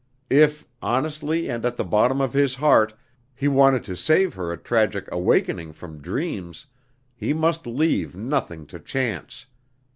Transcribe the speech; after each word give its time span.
If, 0.31 0.65
honestly 0.81 1.47
and 1.47 1.63
at 1.63 1.75
the 1.75 1.83
bottom 1.83 2.21
of 2.21 2.33
his 2.33 2.55
heart 2.55 2.95
he 3.35 3.47
wanted 3.47 3.83
to 3.83 3.95
save 3.95 4.33
her 4.33 4.51
a 4.51 4.57
tragic 4.57 5.07
awakening 5.11 5.73
from 5.73 6.01
dreams, 6.01 6.65
he 7.15 7.33
must 7.33 7.67
leave 7.67 8.15
nothing 8.15 8.65
to 8.65 8.79
chance. 8.79 9.45